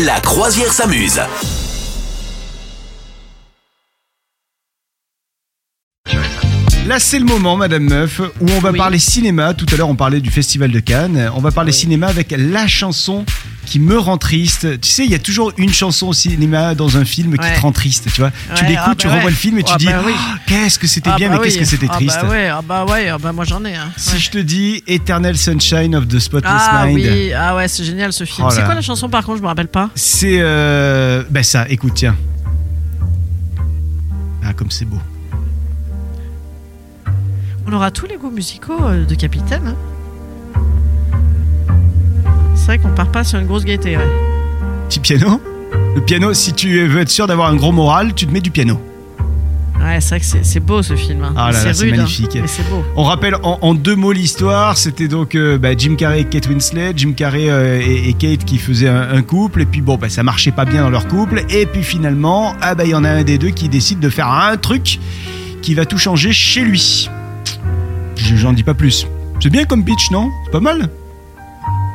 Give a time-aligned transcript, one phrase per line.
[0.00, 1.20] La croisière s'amuse.
[6.86, 8.78] Là, c'est le moment, Madame Meuf, où on va Oui.
[8.78, 9.54] parler cinéma.
[9.54, 11.30] Tout à l'heure, on parlait du Festival de Cannes.
[11.34, 13.24] On va parler cinéma avec la chanson
[13.66, 14.80] qui me rend triste.
[14.80, 17.54] Tu sais, il y a toujours une chanson au cinéma dans un film qui Ouais.
[17.56, 18.30] te rend triste, tu vois.
[18.54, 19.30] tu l'écoutes, ah tu bah revois ouais.
[19.30, 20.12] le film et tu Ah dis bah oui.
[20.16, 21.62] Ah, qu'est-ce que c'était Ah bien, bah mais qu'est-ce oui.
[21.62, 22.18] que c'était Ah triste.
[22.22, 23.74] bah ouais, ah bah ouais, ah bah moi j'en ai.
[23.74, 23.90] Hein.
[23.96, 27.84] Si je te dis Eternal Sunshine of the Spotless Ah Mind, oui, ah ouais, c'est
[27.84, 28.46] génial ce film.
[28.48, 29.90] Oh c'est quoi la chanson par contre, je me rappelle pas.
[29.94, 31.22] c'est euh...
[31.30, 31.66] ben ça.
[31.68, 32.16] Écoute, tiens.
[34.44, 34.98] Ah, comme c'est beau.
[37.66, 39.68] On aura tous les goûts musicaux euh, de Capitaine.
[39.68, 39.76] hein.
[42.72, 43.98] Vrai qu'on part pas sur une grosse gaieté.
[43.98, 44.08] Ouais.
[44.88, 45.42] Petit piano.
[45.94, 48.50] Le piano, si tu veux être sûr d'avoir un gros moral, tu te mets du
[48.50, 48.80] piano.
[49.78, 51.22] Ouais, c'est vrai que c'est- beau ce film.
[51.22, 51.34] hein.
[51.36, 52.30] Ah c'est hein, magnifique.
[52.40, 52.82] mais c'est beau.
[52.96, 54.78] On rappelle en, en deux mots l'histoire.
[54.78, 56.94] C'était donc euh, bah, Jim Carrey et Kate Winslet.
[56.96, 59.60] Jim Carrey euh, et, et Kate qui faisaient un, un couple.
[59.60, 61.44] Et puis bon, bah, ça marchait pas bien dans leur couple.
[61.50, 64.08] Et puis finalement, ah bah il y en a un des deux qui décide de
[64.08, 64.98] faire un truc
[65.60, 67.10] qui va tout changer chez lui.
[68.16, 69.06] Je- J'en dis pas plus.
[69.40, 70.30] C'est bien comme pitch, non?
[70.46, 70.88] C'est pas mal?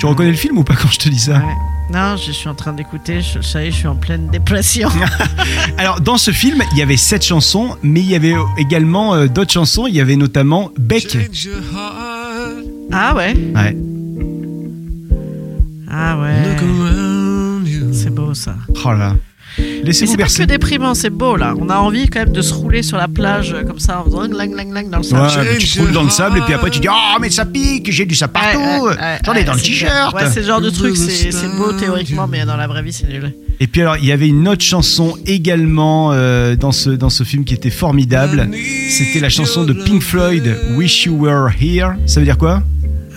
[0.00, 1.54] Tu reconnais le film ou pas quand je te dis ça Ouais.
[1.92, 3.20] Non, je suis en train d'écouter.
[3.20, 4.88] je- Ça y est, je suis en pleine dépression.
[5.78, 9.26] Alors dans ce film, il y avait sept chansons, mais il y avait également euh,
[9.28, 9.86] d'autres chansons.
[9.86, 11.16] Il y avait notamment Beck.
[12.92, 13.76] ah ouais, Ouais.
[15.90, 16.56] ah ouais.
[17.92, 18.56] C'est beau ça.
[18.84, 19.14] Oh là.
[19.58, 20.46] Laissez-vous c'est pas que bercer.
[20.46, 21.54] déprimant, c'est beau là.
[21.58, 24.04] On a envie quand même de se rouler sur la plage euh, comme ça en
[24.04, 25.22] faisant lang lang lang dans le sable.
[25.22, 27.44] Ouais, tu te roules dans le sable et puis après tu dis Oh mais ça
[27.44, 30.14] pique, j'ai du ça partout, Ouais, ouais, ouais, j'en ai ouais, dans le t-shirt.
[30.14, 32.92] Ouais, c'est le genre de truc, c'est c'est beau théoriquement, mais dans la vraie vie,
[32.92, 33.34] c'est nul.
[33.60, 37.22] Et puis alors il y avait une autre chanson également euh, dans ce dans ce
[37.24, 38.48] film qui était formidable.
[38.90, 41.92] C'était la chanson de Pink Floyd, Wish You Were Here.
[42.06, 42.62] Ça veut dire quoi?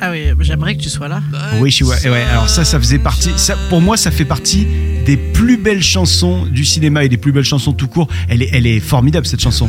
[0.00, 1.20] Ah oui, j'aimerais que tu sois là.
[1.60, 1.96] Wish Were.
[2.04, 2.22] et Ouais.
[2.30, 3.30] Alors ça, ça faisait partie.
[3.36, 4.66] Ça, pour moi, ça fait partie
[5.06, 8.08] des plus belles chansons du cinéma et des plus belles chansons tout court.
[8.28, 9.68] Elle est elle est formidable cette chanson.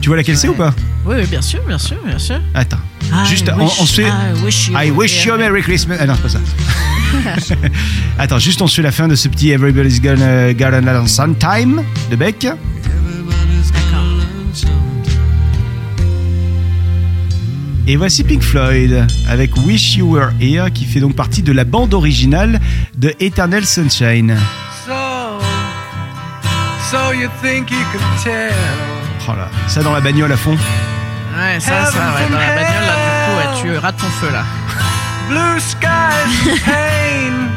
[0.00, 0.74] Tu vois laquelle c'est ou pas?
[1.04, 2.40] Oui, oui, bien sûr, bien sûr, bien sûr.
[2.54, 2.78] Attends.
[3.12, 4.08] I Juste, on, on wish- se fait.
[4.08, 5.36] I wish you I were wish you a.
[5.38, 5.96] Merry Christmas.
[6.00, 7.56] Ah non, c'est pas ça.
[8.18, 11.82] Attends, juste on se fait la fin de ce petit Everybody's Gonna Got Another Sometime
[12.10, 12.46] de Beck.
[17.86, 21.64] Et voici Pink Floyd avec Wish You Were Here qui fait donc partie de la
[21.64, 22.60] bande originale
[22.96, 24.36] de Eternal Sunshine.
[24.86, 24.92] So,
[26.90, 28.52] so you think you can tell?
[29.28, 30.52] Oh là, ça dans la bagnole à fond.
[31.36, 34.28] Ouais, ça, ça, ouais, dans la bagnole, là, du coup, ouais, tu rates ton feu,
[34.32, 34.44] là.
[35.28, 37.48] Blue skies pain.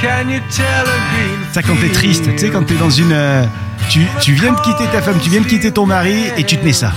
[0.00, 3.10] Can you tell a green Ça quand t'es triste, tu sais quand t'es dans une...
[3.12, 3.44] euh,
[3.88, 6.56] tu, tu viens de quitter ta femme, tu viens de quitter ton mari et tu
[6.56, 6.92] te mets ça.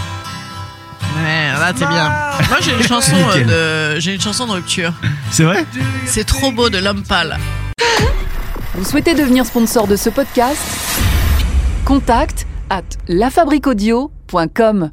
[1.61, 2.09] Ouais, là, t'es bien.
[2.49, 4.93] Moi, j'ai une chanson euh, de, j'ai une chanson de rupture.
[5.29, 5.63] C'est vrai
[6.05, 7.37] C'est trop beau de l'homme pâle.
[8.73, 10.59] Vous souhaitez devenir sponsor de ce podcast?
[11.85, 14.89] Contact à lafabriquaudio.com.